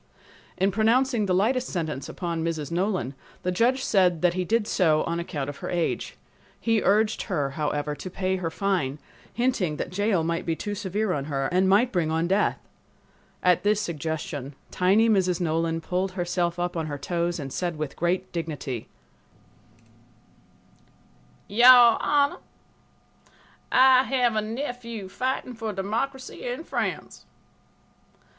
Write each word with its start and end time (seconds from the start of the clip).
In 0.57 0.71
pronouncing 0.71 1.27
the 1.27 1.35
lightest 1.35 1.67
sentence 1.67 2.09
upon 2.09 2.43
Mrs. 2.43 2.71
Nolan, 2.71 3.13
the 3.43 3.51
judge 3.51 3.83
said 3.83 4.23
that 4.23 4.33
he 4.33 4.43
did 4.43 4.65
so 4.65 5.03
on 5.03 5.19
account 5.19 5.47
of 5.47 5.57
her 5.57 5.69
age. 5.69 6.17
He 6.59 6.81
urged 6.81 7.21
her, 7.29 7.51
however, 7.51 7.93
to 7.93 8.09
pay 8.09 8.37
her 8.37 8.49
fine, 8.49 8.97
hinting 9.31 9.77
that 9.77 9.91
jail 9.91 10.23
might 10.23 10.43
be 10.43 10.55
too 10.55 10.73
severe 10.73 11.13
on 11.13 11.25
her 11.25 11.47
and 11.51 11.69
might 11.69 11.91
bring 11.91 12.09
on 12.09 12.27
death. 12.27 12.57
At 13.43 13.61
this 13.61 13.79
suggestion, 13.79 14.55
tiny 14.71 15.07
Mrs. 15.07 15.39
Nolan 15.39 15.81
pulled 15.81 16.13
herself 16.13 16.57
up 16.57 16.75
on 16.75 16.87
her 16.87 16.97
toes 16.97 17.39
and 17.39 17.53
said 17.53 17.75
with 17.75 17.95
great 17.95 18.31
dignity: 18.31 18.87
"Your 21.47 22.01
Honor, 22.01 22.37
I 23.71 24.01
have 24.05 24.35
a 24.35 24.41
nephew 24.41 25.09
fighting 25.09 25.53
for 25.53 25.71
democracy 25.73 26.47
in 26.47 26.63
France. 26.63 27.27